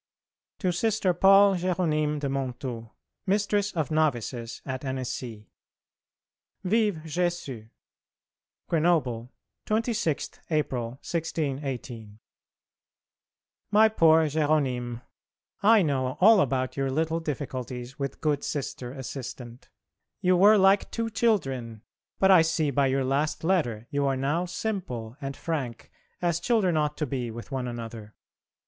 To 0.57 0.71
Sister 0.71 1.13
Paul 1.13 1.53
Jéronyme 1.57 2.19
de 2.21 2.27
Monthoux, 2.27 2.89
Mistress 3.27 3.71
of 3.73 3.91
Novices 3.91 4.59
at 4.65 4.83
Annecy. 4.83 5.51
Vive 6.63 6.95
[+] 6.95 7.03
Jésus! 7.05 7.69
GRENOBLE, 8.67 9.31
26th 9.67 10.39
April, 10.49 10.97
1618. 11.03 12.17
MY 13.69 13.89
POOR 13.89 14.23
JÉRONYME, 14.23 15.03
I 15.61 15.83
know 15.83 16.17
all 16.19 16.41
about 16.41 16.75
your 16.75 16.89
little 16.89 17.19
difficulties 17.19 17.99
with 17.99 18.21
good 18.21 18.43
Sister 18.43 18.91
Assistant. 18.93 19.69
You 20.19 20.35
were 20.35 20.57
like 20.57 20.89
two 20.89 21.11
children, 21.11 21.83
but 22.17 22.31
I 22.31 22.41
see 22.41 22.71
by 22.71 22.87
your 22.87 23.05
last 23.05 23.43
letter 23.43 23.85
you 23.91 24.07
are 24.07 24.17
now 24.17 24.45
simple 24.45 25.15
and 25.21 25.37
frank 25.37 25.91
as 26.23 26.39
children 26.39 26.75
ought 26.75 26.97
to 26.97 27.05
be 27.05 27.29
with 27.29 27.51
one 27.51 27.67
another. 27.67 28.15